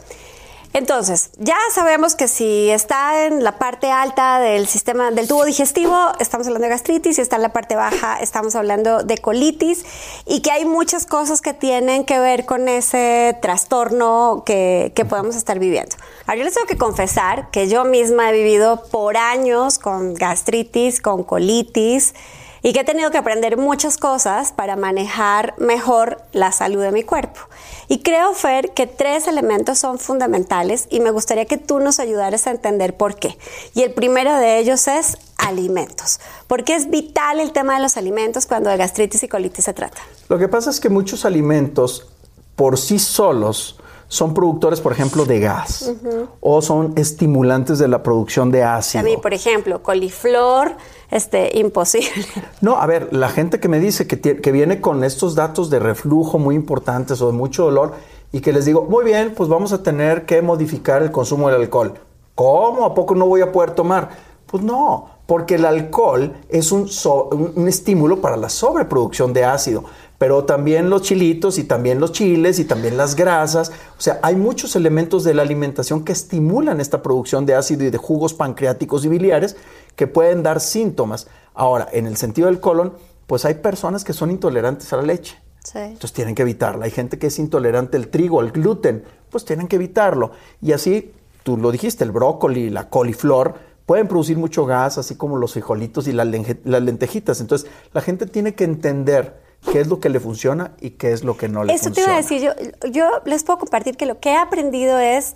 Entonces, 0.74 1.30
ya 1.38 1.58
sabemos 1.72 2.16
que 2.16 2.28
si 2.28 2.72
está 2.72 3.28
en 3.28 3.44
la 3.44 3.60
parte 3.60 3.92
alta 3.92 4.40
del 4.40 4.68
sistema 4.68 5.12
del 5.12 5.28
tubo 5.28 5.46
digestivo, 5.46 5.96
estamos 6.20 6.48
hablando 6.48 6.66
de 6.66 6.72
gastritis, 6.72 7.18
si 7.18 7.22
está 7.22 7.36
en 7.36 7.44
la 7.44 7.54
parte 7.54 7.76
baja, 7.76 8.18
estamos 8.20 8.56
hablando 8.56 9.04
de 9.04 9.20
colitis 9.20 9.86
y 10.26 10.42
que 10.42 10.50
hay 10.50 10.66
muchas 10.66 11.06
cosas 11.06 11.42
que 11.42 11.54
tienen 11.54 12.06
que 12.06 12.18
ver 12.18 12.46
con 12.46 12.68
ese 12.68 13.38
trastorno 13.40 14.42
que, 14.48 14.92
que 14.96 15.06
podemos 15.06 15.36
estar 15.36 15.60
viviendo. 15.60 15.96
Ahora, 16.26 16.38
yo 16.38 16.44
les 16.44 16.56
tengo 16.56 16.66
que 16.66 16.78
confesar 16.78 17.52
que 17.52 17.68
yo 17.68 17.86
misma 17.86 18.32
he 18.32 18.34
vivido 18.34 18.84
por 18.90 19.16
años 19.16 19.78
con 19.78 20.16
gastritis, 20.16 21.02
con 21.02 21.24
colitis 21.24 22.16
y 22.64 22.72
que 22.74 22.80
he 22.80 22.84
tenido 22.84 23.12
que 23.12 23.18
aprender 23.18 23.58
muchas 23.58 23.98
cosas 23.98 24.54
para 24.54 24.76
manejar 24.76 25.54
mejor 25.58 26.22
la 26.32 26.52
salud 26.52 26.82
de 26.82 26.92
mi 26.92 27.04
cuerpo. 27.04 27.42
Y 27.90 28.00
creo, 28.00 28.34
Fer, 28.34 28.72
que 28.72 28.88
tres 28.88 29.28
elementos 29.28 29.78
son 29.78 30.00
fundamentales 30.00 30.88
y 30.90 31.02
me 31.02 31.12
gustaría 31.12 31.46
que 31.46 31.58
tú 31.58 31.80
nos 31.80 32.00
ayudaras 32.00 32.48
a 32.48 32.52
entender 32.52 32.96
por 32.96 33.16
qué. 33.16 33.38
Y 33.76 33.84
el 33.84 33.94
primero 33.94 34.34
de 34.36 34.60
ellos 34.60 34.88
es 34.88 35.18
alimentos, 35.38 36.22
porque 36.48 36.74
es 36.74 36.90
vital 36.90 37.42
el 37.42 37.52
tema 37.52 37.76
de 37.76 37.82
los 37.82 37.98
alimentos 37.98 38.46
cuando 38.46 38.70
de 38.70 38.78
gastritis 38.78 39.24
y 39.24 39.28
colitis 39.28 39.66
se 39.66 39.74
trata. 39.74 40.02
Lo 40.30 40.40
que 40.40 40.48
pasa 40.48 40.70
es 40.70 40.80
que 40.80 40.90
muchos 40.90 41.26
alimentos 41.26 42.08
por 42.56 42.80
sí 42.80 42.98
solos 42.98 43.78
son 44.14 44.34
productores, 44.36 44.80
por 44.80 44.92
ejemplo, 44.92 45.26
de 45.26 45.40
gas 45.40 45.92
o 46.40 46.62
son 46.62 46.94
estimulantes 46.98 47.80
de 47.80 47.88
la 47.88 48.04
producción 48.04 48.52
de 48.52 48.64
ácido. 48.64 49.02
A 49.02 49.04
mí, 49.04 49.18
por 49.18 49.34
ejemplo, 49.34 49.82
coliflor, 49.82 50.74
este, 51.10 51.58
imposible. 51.58 52.24
No, 52.62 52.78
a 52.78 52.86
ver, 52.86 53.10
la 53.12 53.30
gente 53.30 53.60
que 53.60 53.68
me 53.70 53.80
dice 53.80 54.06
que, 54.06 54.20
que 54.20 54.52
viene 54.52 54.80
con 54.82 55.04
estos 55.04 55.34
datos 55.34 55.70
de 55.72 55.80
reflujo 55.80 56.38
muy 56.38 56.54
importantes 56.56 57.22
o 57.22 57.28
de 57.28 57.34
mucho 57.34 57.64
dolor 57.66 57.94
y 58.32 58.42
que 58.42 58.54
les 58.54 58.66
digo, 58.66 58.84
muy 58.84 59.04
bien, 59.04 59.34
pues 59.36 59.50
vamos 59.50 59.74
a 59.74 59.82
tener 59.82 60.26
que 60.28 60.42
modificar 60.44 61.02
el 61.02 61.12
consumo 61.12 61.50
del 61.50 61.62
alcohol. 61.62 61.94
¿Cómo? 62.36 62.86
¿A 62.86 62.94
poco 62.94 63.16
no 63.16 63.26
voy 63.26 63.42
a 63.42 63.52
poder 63.52 63.72
tomar? 63.72 64.10
Pues 64.46 64.62
no, 64.64 65.08
porque 65.26 65.56
el 65.56 65.66
alcohol 65.66 66.34
es 66.50 66.72
un, 66.72 66.88
so- 66.88 67.30
un- 67.32 67.54
un 67.56 67.68
estímulo 67.68 68.22
para 68.22 68.38
la 68.38 68.50
sobreproducción 68.50 69.34
de 69.34 69.44
ácido, 69.46 69.84
pero 70.24 70.46
también 70.46 70.90
los 70.90 71.02
chilitos 71.02 71.60
y 71.60 71.66
también 71.66 72.00
los 72.00 72.14
chiles 72.14 72.58
y 72.58 72.64
también 72.64 72.96
las 72.96 73.18
grasas. 73.18 73.74
O 73.98 74.02
sea, 74.02 74.22
hay 74.24 74.38
muchos 74.38 74.78
elementos 74.78 75.26
de 75.26 75.34
la 75.34 75.42
alimentación 75.42 76.06
que 76.06 76.14
estimulan 76.14 76.80
esta 76.80 77.02
producción 77.02 77.46
de 77.46 77.56
ácido 77.56 77.84
y 77.84 77.90
de 77.90 77.98
jugos 77.98 78.34
pancreáticos 78.34 79.04
y 79.04 79.10
biliares 79.10 79.58
que 79.98 80.08
pueden 80.08 80.42
dar 80.42 80.62
síntomas. 80.62 81.28
Ahora, 81.54 81.90
en 81.92 82.08
el 82.08 82.16
sentido 82.16 82.48
del 82.48 82.62
colon, 82.62 82.94
pues 83.28 83.44
hay 83.44 83.56
personas 83.56 84.06
que 84.06 84.14
son 84.14 84.32
intolerantes 84.32 84.94
a 84.94 84.96
la 84.96 85.04
leche. 85.04 85.36
Sí. 85.62 85.80
Entonces 85.80 86.14
tienen 86.14 86.36
que 86.36 86.44
evitarla. 86.44 86.86
Hay 86.86 86.92
gente 86.92 87.20
que 87.20 87.28
es 87.28 87.38
intolerante 87.38 87.98
al 87.98 88.08
trigo, 88.08 88.40
al 88.40 88.52
gluten, 88.52 89.04
pues 89.30 89.44
tienen 89.44 89.68
que 89.68 89.76
evitarlo. 89.76 90.32
Y 90.62 90.72
así, 90.72 91.12
tú 91.44 91.58
lo 91.58 91.70
dijiste, 91.70 92.06
el 92.06 92.14
brócoli, 92.14 92.70
la 92.70 92.90
coliflor, 92.90 93.56
pueden 93.86 94.08
producir 94.08 94.38
mucho 94.38 94.66
gas, 94.66 94.98
así 94.98 95.16
como 95.16 95.36
los 95.36 95.52
frijolitos 95.52 96.08
y 96.08 96.14
las, 96.14 96.28
lentejitas. 96.28 97.42
Entonces, 97.42 97.70
la 97.92 98.00
gente 98.00 98.26
tiene 98.26 98.56
que 98.56 98.64
entender 98.64 99.43
qué 99.72 99.82
es 99.82 99.88
lo 99.88 100.00
que 100.00 100.10
le 100.10 100.20
funciona 100.20 100.76
y 100.80 100.92
qué 100.92 101.12
es 101.12 101.24
lo 101.24 101.38
que 101.38 101.48
no 101.48 101.64
le 101.64 101.78
funciona. 101.78 101.92
Eso 101.92 101.94
te 101.94 102.02
iba 102.02 102.14
a 102.14 102.22
decir, 102.22 102.42
yo, 102.42 102.90
yo 102.90 103.22
les 103.26 103.44
puedo 103.44 103.60
compartir 103.60 103.98
que 103.98 104.06
lo 104.06 104.20
que 104.20 104.32
he 104.32 104.38
aprendido 104.38 105.00
es 105.00 105.34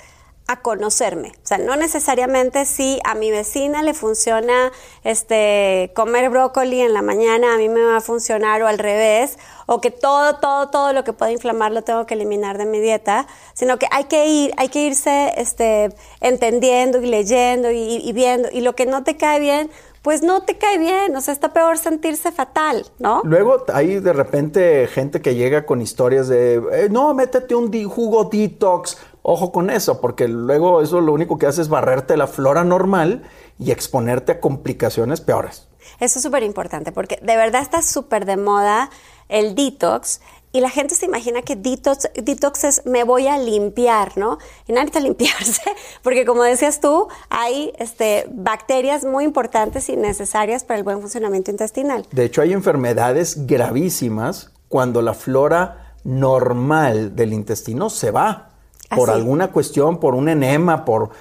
a 0.48 0.62
conocerme. 0.62 1.34
O 1.44 1.48
sea, 1.48 1.58
no 1.58 1.76
necesariamente 1.76 2.66
si 2.66 3.00
a 3.04 3.16
mi 3.16 3.32
vecina 3.32 3.84
le 3.84 3.94
funciona 3.94 4.72
este 5.04 5.92
comer 5.94 6.30
brócoli 6.30 6.82
en 6.82 6.94
la 6.94 7.02
mañana, 7.02 7.54
a 7.54 7.58
mí 7.58 7.68
me 7.68 7.84
va 7.84 7.98
a 7.98 8.02
funcionar 8.02 8.62
o 8.64 8.68
al 8.68 8.80
revés, 8.80 9.38
o 9.66 9.82
que 9.82 9.92
todo, 9.92 10.38
todo, 10.38 10.70
todo 10.70 10.94
lo 10.94 11.04
que 11.04 11.12
pueda 11.12 11.32
inflamar 11.34 11.74
lo 11.74 11.82
tengo 11.82 12.06
que 12.06 12.14
eliminar 12.14 12.58
de 12.58 12.66
mi 12.66 12.80
dieta, 12.80 13.28
sino 13.54 13.78
que 13.78 13.88
hay 13.92 14.06
que 14.06 14.28
ir, 14.28 14.54
hay 14.56 14.70
que 14.70 14.86
irse 14.86 15.34
este, 15.36 15.94
entendiendo 16.22 17.02
y 17.02 17.08
leyendo 17.08 17.70
y, 17.70 18.10
viendo. 18.14 18.48
Y 18.50 18.62
lo 18.62 18.74
que 18.74 18.86
no 18.86 19.04
te 19.04 19.18
cae 19.18 19.42
bien, 19.42 19.70
pues 20.02 20.22
no 20.22 20.44
te 20.44 20.58
cae 20.58 20.78
bien, 20.78 21.16
o 21.16 21.22
sea, 21.22 21.34
está 21.34 21.54
peor 21.54 21.78
sentirse 21.78 22.32
fatal, 22.32 22.86
¿no? 23.00 23.22
Luego 23.24 23.66
hay 23.74 24.00
de 24.00 24.14
repente 24.14 24.88
gente 24.88 25.22
que 25.22 25.36
llega 25.36 25.66
con 25.66 25.82
historias 25.82 26.28
de, 26.28 26.56
eh, 26.72 26.88
no, 26.90 27.14
métete 27.14 27.56
un 27.56 27.72
jugo 27.90 28.26
detox, 28.26 28.98
Ojo 29.30 29.52
con 29.52 29.70
eso, 29.70 30.00
porque 30.00 30.30
luego 30.30 30.82
eso 30.82 31.02
lo 31.02 31.12
único 31.12 31.38
que 31.38 31.48
hace 31.48 31.62
es 31.62 31.68
barrerte 31.68 32.16
la 32.16 32.28
flora 32.28 32.64
normal 32.64 33.24
y 33.60 33.72
exponerte 33.72 34.32
a 34.32 34.40
complicaciones 34.40 35.20
peores. 35.20 35.68
Eso 36.00 36.20
es 36.20 36.24
súper 36.24 36.44
importante, 36.44 36.94
porque 36.94 37.20
de 37.22 37.36
verdad 37.36 37.62
está 37.62 37.82
súper 37.82 38.24
de 38.24 38.38
moda 38.38 38.90
el 39.28 39.54
detox 39.54 40.22
y 40.58 40.60
la 40.60 40.72
gente 40.72 40.96
se 40.96 41.06
imagina 41.06 41.44
que 41.44 41.56
detox, 41.56 42.10
detox 42.16 42.64
es 42.64 42.86
me 42.88 43.04
voy 43.04 43.28
a 43.28 43.38
limpiar, 43.38 44.18
¿no? 44.18 44.40
Y 44.68 44.72
nadie 44.72 44.86
necesita 44.86 45.00
limpiarse, 45.02 45.62
porque 46.02 46.26
como 46.26 46.42
decías 46.42 46.82
tú, 46.82 47.08
hay 47.30 47.74
este, 47.78 48.26
bacterias 48.32 49.06
muy 49.06 49.24
importantes 49.24 49.88
y 49.88 49.96
necesarias 49.96 50.64
para 50.64 50.80
el 50.80 50.84
buen 50.84 51.00
funcionamiento 51.00 51.52
intestinal. 51.52 52.08
De 52.12 52.26
hecho, 52.26 52.42
hay 52.42 52.54
enfermedades 52.54 53.46
gravísimas 53.46 54.50
cuando 54.68 55.04
la 55.04 55.14
flora 55.14 55.94
normal 56.04 57.16
del 57.16 57.34
intestino 57.34 57.92
se 57.92 58.10
va 58.10 58.50
por 58.96 59.12
alguna 59.12 59.52
cuestión, 59.52 60.00
por 60.00 60.16
un 60.16 60.28
enema, 60.28 60.86
por 60.86 61.12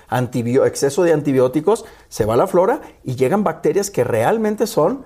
exceso 0.64 1.02
de 1.02 1.12
antibióticos, 1.12 1.84
se 2.08 2.24
va 2.24 2.36
la 2.36 2.46
flora 2.46 2.80
y 3.04 3.16
llegan 3.16 3.44
bacterias 3.44 3.90
que 3.90 4.02
realmente 4.02 4.66
son 4.66 5.04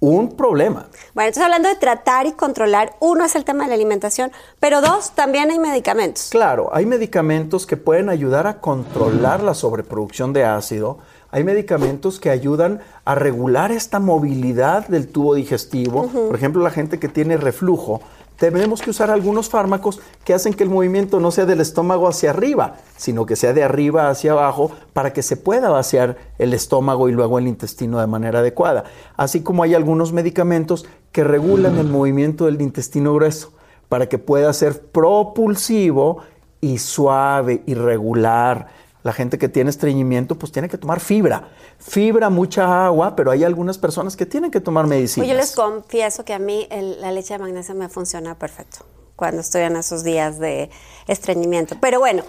un 0.00 0.36
problema. 0.36 0.88
Bueno, 1.14 1.28
entonces 1.28 1.44
hablando 1.44 1.68
de 1.68 1.76
tratar 1.76 2.26
y 2.26 2.32
controlar, 2.32 2.96
uno 2.98 3.24
es 3.24 3.36
el 3.36 3.44
tema 3.44 3.64
de 3.64 3.68
la 3.68 3.74
alimentación, 3.74 4.32
pero 4.58 4.80
dos, 4.80 5.12
también 5.12 5.50
hay 5.50 5.60
medicamentos. 5.60 6.28
Claro, 6.30 6.70
hay 6.72 6.86
medicamentos 6.86 7.66
que 7.66 7.76
pueden 7.76 8.08
ayudar 8.08 8.46
a 8.46 8.60
controlar 8.60 9.42
la 9.42 9.54
sobreproducción 9.54 10.32
de 10.32 10.44
ácido, 10.44 10.98
hay 11.30 11.44
medicamentos 11.44 12.20
que 12.20 12.28
ayudan 12.28 12.80
a 13.04 13.14
regular 13.14 13.72
esta 13.72 14.00
movilidad 14.00 14.86
del 14.88 15.08
tubo 15.08 15.34
digestivo. 15.34 16.06
Por 16.08 16.36
ejemplo, 16.36 16.62
la 16.62 16.70
gente 16.70 16.98
que 16.98 17.08
tiene 17.08 17.38
reflujo 17.38 18.02
tenemos 18.50 18.82
que 18.82 18.90
usar 18.90 19.10
algunos 19.10 19.48
fármacos 19.48 20.00
que 20.24 20.34
hacen 20.34 20.54
que 20.54 20.64
el 20.64 20.70
movimiento 20.70 21.20
no 21.20 21.30
sea 21.30 21.46
del 21.46 21.60
estómago 21.60 22.08
hacia 22.08 22.30
arriba, 22.30 22.76
sino 22.96 23.26
que 23.26 23.36
sea 23.36 23.52
de 23.52 23.62
arriba 23.62 24.08
hacia 24.08 24.32
abajo 24.32 24.72
para 24.92 25.12
que 25.12 25.22
se 25.22 25.36
pueda 25.36 25.70
vaciar 25.70 26.16
el 26.38 26.54
estómago 26.54 27.08
y 27.08 27.12
luego 27.12 27.38
el 27.38 27.46
intestino 27.46 28.00
de 28.00 28.06
manera 28.06 28.40
adecuada. 28.40 28.84
Así 29.16 29.42
como 29.42 29.62
hay 29.62 29.74
algunos 29.74 30.12
medicamentos 30.12 30.86
que 31.12 31.24
regulan 31.24 31.78
el 31.78 31.88
movimiento 31.88 32.46
del 32.46 32.60
intestino 32.60 33.14
grueso 33.14 33.52
para 33.88 34.08
que 34.08 34.18
pueda 34.18 34.52
ser 34.52 34.80
propulsivo 34.86 36.18
y 36.60 36.78
suave 36.78 37.62
y 37.66 37.74
regular 37.74 38.68
la 39.02 39.12
gente 39.12 39.38
que 39.38 39.48
tiene 39.48 39.70
estreñimiento, 39.70 40.36
pues 40.38 40.52
tiene 40.52 40.68
que 40.68 40.78
tomar 40.78 41.00
fibra. 41.00 41.48
Fibra, 41.78 42.30
mucha 42.30 42.86
agua, 42.86 43.16
pero 43.16 43.30
hay 43.30 43.44
algunas 43.44 43.78
personas 43.78 44.16
que 44.16 44.26
tienen 44.26 44.50
que 44.50 44.60
tomar 44.60 44.86
medicina. 44.86 45.26
Yo 45.26 45.34
les 45.34 45.52
confieso 45.52 46.24
que 46.24 46.34
a 46.34 46.38
mí 46.38 46.68
la 46.70 47.10
leche 47.10 47.34
de 47.34 47.38
magnesia 47.38 47.74
me 47.74 47.88
funciona 47.88 48.38
perfecto 48.38 48.86
cuando 49.16 49.40
estoy 49.40 49.62
en 49.62 49.76
esos 49.76 50.04
días 50.04 50.38
de 50.38 50.70
estreñimiento. 51.06 51.76
Pero 51.80 51.98
bueno, 51.98 52.22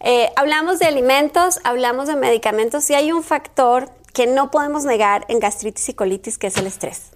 eh, 0.00 0.28
hablamos 0.36 0.78
de 0.78 0.86
alimentos, 0.86 1.60
hablamos 1.64 2.08
de 2.08 2.16
medicamentos 2.16 2.88
y 2.90 2.94
hay 2.94 3.12
un 3.12 3.22
factor 3.22 3.90
que 4.12 4.26
no 4.26 4.50
podemos 4.50 4.84
negar 4.84 5.24
en 5.28 5.40
gastritis 5.40 5.88
y 5.88 5.94
colitis, 5.94 6.38
que 6.38 6.48
es 6.48 6.56
el 6.56 6.66
estrés. 6.66 7.10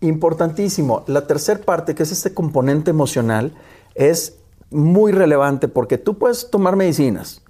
Importantísimo. 0.00 1.04
La 1.06 1.26
tercera 1.26 1.60
parte, 1.60 1.94
que 1.94 2.02
es 2.02 2.12
este 2.12 2.34
componente 2.34 2.90
emocional, 2.90 3.54
es 3.94 4.36
muy 4.70 5.12
relevante 5.12 5.68
porque 5.68 5.98
tú 5.98 6.18
puedes 6.18 6.50
tomar 6.50 6.76
medicinas, 6.76 7.42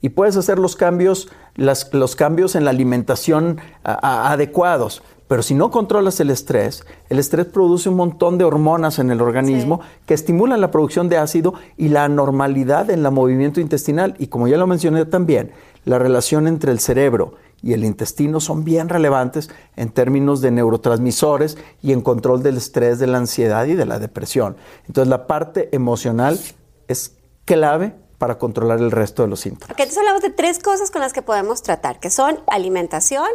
y 0.00 0.10
puedes 0.10 0.36
hacer 0.36 0.58
los 0.58 0.76
cambios, 0.76 1.28
los 1.56 2.16
cambios 2.16 2.54
en 2.54 2.64
la 2.64 2.70
alimentación 2.70 3.60
adecuados. 3.82 5.02
Pero 5.26 5.42
si 5.42 5.54
no 5.54 5.70
controlas 5.70 6.20
el 6.20 6.30
estrés, 6.30 6.84
el 7.08 7.18
estrés 7.18 7.46
produce 7.46 7.88
un 7.88 7.96
montón 7.96 8.36
de 8.36 8.44
hormonas 8.44 8.98
en 8.98 9.10
el 9.10 9.22
organismo 9.22 9.80
que 10.04 10.12
estimulan 10.12 10.60
la 10.60 10.70
producción 10.70 11.08
de 11.08 11.16
ácido 11.16 11.54
y 11.78 11.88
la 11.88 12.04
anormalidad 12.04 12.90
en 12.90 13.04
el 13.04 13.10
movimiento 13.10 13.60
intestinal. 13.60 14.14
Y 14.18 14.26
como 14.26 14.48
ya 14.48 14.58
lo 14.58 14.66
mencioné 14.66 15.06
también, 15.06 15.52
la 15.86 15.98
relación 15.98 16.46
entre 16.46 16.72
el 16.72 16.78
cerebro 16.78 17.34
y 17.62 17.72
el 17.72 17.86
intestino 17.86 18.40
son 18.40 18.64
bien 18.64 18.90
relevantes 18.90 19.48
en 19.76 19.88
términos 19.88 20.42
de 20.42 20.50
neurotransmisores 20.50 21.56
y 21.82 21.92
en 21.92 22.02
control 22.02 22.42
del 22.42 22.58
estrés, 22.58 22.98
de 22.98 23.06
la 23.06 23.16
ansiedad 23.16 23.64
y 23.64 23.72
de 23.72 23.86
la 23.86 23.98
depresión. 23.98 24.56
Entonces 24.86 25.08
la 25.08 25.26
parte 25.26 25.74
emocional 25.74 26.38
es 26.86 27.16
clave 27.46 27.94
para 28.18 28.38
controlar 28.38 28.78
el 28.78 28.90
resto 28.90 29.22
de 29.22 29.28
los 29.28 29.40
síntomas. 29.40 29.70
Ok, 29.70 29.80
entonces 29.80 29.98
hablamos 29.98 30.22
de 30.22 30.30
tres 30.30 30.58
cosas 30.58 30.90
con 30.90 31.00
las 31.00 31.12
que 31.12 31.22
podemos 31.22 31.62
tratar, 31.62 32.00
que 32.00 32.10
son 32.10 32.40
alimentación, 32.46 33.26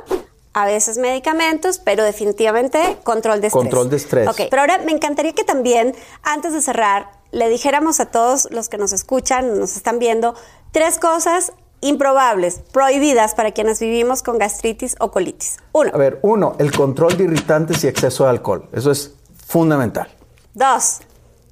a 0.54 0.66
veces 0.66 0.98
medicamentos, 0.98 1.80
pero 1.80 2.04
definitivamente 2.04 2.98
control 3.04 3.42
de 3.42 3.48
estrés. 3.48 3.64
Control 3.64 3.90
de 3.90 3.98
estrés. 3.98 4.28
Ok, 4.28 4.42
pero 4.50 4.62
ahora 4.62 4.80
me 4.80 4.92
encantaría 4.92 5.34
que 5.34 5.44
también, 5.44 5.96
antes 6.24 6.54
de 6.54 6.62
cerrar, 6.62 7.12
le 7.32 7.50
dijéramos 7.50 8.00
a 8.00 8.08
todos 8.08 8.48
los 8.52 8.70
que 8.70 8.78
nos 8.78 8.92
escuchan, 8.92 9.60
nos 9.60 9.76
están 9.76 10.00
viendo, 10.00 10.36
tres 10.72 10.98
cosas 10.98 11.54
improbables, 11.82 12.62
prohibidas 12.72 13.36
para 13.36 13.52
quienes 13.52 13.80
vivimos 13.80 14.24
con 14.24 14.38
gastritis 14.38 14.96
o 15.00 15.12
colitis. 15.12 15.58
Uno. 15.72 15.92
A 15.94 15.98
ver, 15.98 16.20
uno, 16.24 16.56
el 16.60 16.72
control 16.72 17.16
de 17.18 17.26
irritantes 17.26 17.84
y 17.84 17.88
exceso 17.88 18.26
de 18.26 18.32
alcohol. 18.32 18.68
Eso 18.74 18.92
es 18.92 19.14
fundamental. 19.48 20.10
Dos. 20.54 21.00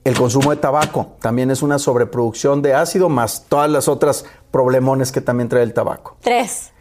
El 0.08 0.18
consumo 0.18 0.52
de 0.52 0.56
tabaco 0.56 1.18
también 1.20 1.52
es 1.52 1.62
una 1.62 1.78
sobreproducción 1.78 2.62
de 2.62 2.74
ácido 2.74 3.10
más 3.10 3.44
todas 3.50 3.70
las 3.70 3.90
otras 3.90 4.24
problemones 4.52 5.12
que 5.12 5.20
también 5.20 5.50
trae 5.50 5.64
el 5.64 5.74
tabaco. 5.74 6.16
Tres. 6.22 6.72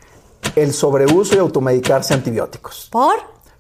El 0.55 0.73
sobreuso 0.73 1.35
y 1.35 1.39
automedicarse 1.39 2.15
antibióticos. 2.15 2.89
¿Por? 2.93 3.17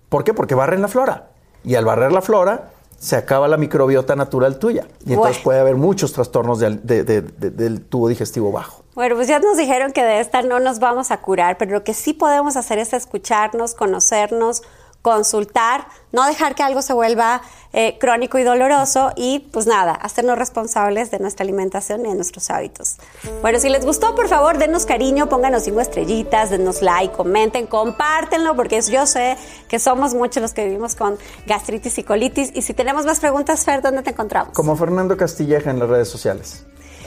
¿Por 0.08 0.22
qué? 0.22 0.34
Porque 0.34 0.54
barren 0.54 0.82
la 0.82 0.86
flora. 0.86 1.30
Y 1.64 1.74
al 1.74 1.84
barrer 1.84 2.12
la 2.12 2.22
flora, 2.22 2.70
se 2.96 3.16
acaba 3.16 3.48
la 3.48 3.56
microbiota 3.56 4.14
natural 4.14 4.60
tuya. 4.60 4.86
Y 5.04 5.14
entonces 5.14 5.42
puede 5.42 5.58
haber 5.58 5.74
muchos 5.74 6.12
trastornos 6.12 6.60
del 6.60 7.80
tubo 7.88 8.06
digestivo 8.06 8.52
bajo. 8.52 8.84
Bueno, 8.94 9.16
pues 9.16 9.26
ya 9.26 9.40
nos 9.40 9.56
dijeron 9.56 9.90
que 9.90 10.04
de 10.04 10.20
esta 10.20 10.42
no 10.42 10.60
nos 10.60 10.78
vamos 10.78 11.10
a 11.10 11.20
curar, 11.20 11.58
pero 11.58 11.72
lo 11.72 11.82
que 11.82 11.92
sí 11.92 12.12
podemos 12.12 12.56
hacer 12.56 12.78
es 12.78 12.92
escucharnos, 12.92 13.74
conocernos, 13.74 14.62
consultar, 15.06 15.86
no 16.10 16.26
dejar 16.26 16.56
que 16.56 16.64
algo 16.64 16.82
se 16.82 16.92
vuelva 16.92 17.40
eh, 17.72 17.96
crónico 18.00 18.38
y 18.38 18.42
doloroso 18.42 19.12
y 19.14 19.38
pues 19.52 19.68
nada, 19.68 19.92
hacernos 19.92 20.36
responsables 20.36 21.12
de 21.12 21.20
nuestra 21.20 21.44
alimentación 21.44 22.00
y 22.04 22.08
de 22.08 22.16
nuestros 22.16 22.50
hábitos. 22.50 22.96
Bueno, 23.40 23.60
si 23.60 23.68
les 23.68 23.84
gustó, 23.84 24.16
por 24.16 24.26
favor, 24.26 24.58
denos 24.58 24.84
cariño, 24.84 25.28
pónganos 25.28 25.62
cinco 25.62 25.80
estrellitas, 25.80 26.50
denos 26.50 26.82
like, 26.82 27.14
comenten, 27.14 27.68
compártenlo, 27.68 28.56
porque 28.56 28.80
yo 28.80 29.06
sé 29.06 29.36
que 29.68 29.78
somos 29.78 30.12
muchos 30.12 30.42
los 30.42 30.52
que 30.52 30.64
vivimos 30.64 30.96
con 30.96 31.16
gastritis 31.46 31.98
y 31.98 32.02
colitis. 32.02 32.50
Y 32.52 32.62
si 32.62 32.74
tenemos 32.74 33.06
más 33.06 33.20
preguntas, 33.20 33.64
Fer, 33.64 33.82
¿dónde 33.82 34.02
te 34.02 34.10
encontramos? 34.10 34.54
Como 34.54 34.74
Fernando 34.74 35.16
Castilleja 35.16 35.70
en 35.70 35.78
las 35.78 35.88
redes 35.88 36.08
sociales 36.08 36.66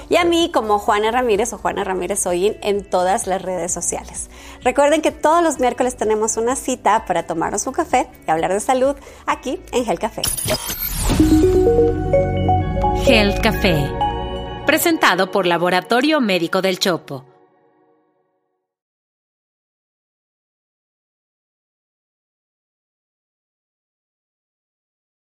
y 0.10 0.18
a 0.18 0.26
mí 0.26 0.52
como 0.54 0.80
Juana 0.80 1.12
Ramírez 1.12 1.54
o 1.54 1.58
Juana 1.58 1.84
Ramírez 1.84 2.26
Oyin 2.26 2.58
en 2.62 2.84
todas 2.84 3.28
las 3.28 3.42
redes 3.42 3.72
sociales. 3.72 4.30
Recuerden 4.64 5.02
que 5.02 5.12
todos 5.12 5.44
los 5.44 5.60
miércoles 5.60 5.96
tenemos 5.96 6.38
una 6.38 6.56
cita 6.56 7.06
para 7.06 7.24
tomarnos 7.24 7.66
un 7.68 7.74
café 7.74 8.08
y 8.28 8.32
hablar 8.32 8.52
de 8.52 8.60
salud 8.60 8.96
aquí 9.26 9.62
en 9.72 9.86
Gel 9.86 10.00
Café. 10.00 10.24
Gel 13.04 13.40
Café, 13.42 13.92
presentado 14.66 15.32
por 15.32 15.46
Laboratorio 15.46 16.20
Médico 16.20 16.62
del 16.62 16.80
Chopo. 16.80 17.29